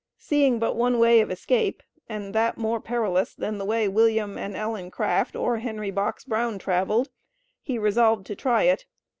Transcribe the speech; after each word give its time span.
Seeing 0.17 0.57
but 0.57 0.75
one 0.75 0.97
way 0.97 1.21
of 1.21 1.29
escape 1.29 1.83
(and 2.09 2.33
that 2.33 2.57
more 2.57 2.79
perilous 2.81 3.35
than 3.35 3.59
the 3.59 3.65
way 3.65 3.87
William 3.87 4.35
and 4.35 4.55
Ellen 4.55 4.89
Craft, 4.89 5.35
or 5.35 5.57
Henry 5.59 5.91
Box 5.91 6.25
Brown 6.25 6.57
traveled), 6.57 7.11
he 7.61 7.77
resolved 7.77 8.25
to 8.25 8.35
try 8.35 8.63
it. 8.63 8.87